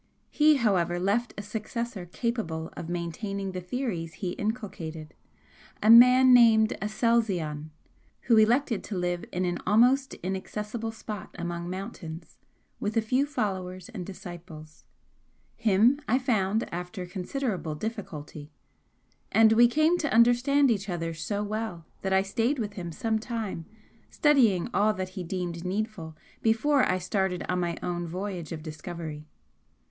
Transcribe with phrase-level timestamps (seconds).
[0.31, 5.13] He, however, left a successor capable of maintaining the theories he inculcated,
[5.79, 7.69] a man named Aselzion,
[8.21, 12.39] who elected to live in an almost inaccessible spot among mountains
[12.79, 14.85] with a few followers and disciples.
[15.55, 18.49] Him I found after considerable difficulty
[19.31, 23.19] and we came to understand each other so well that I stayed with him some
[23.19, 23.67] time
[24.09, 29.27] studying all that he deemed needful before I started on my own voyage of discovery.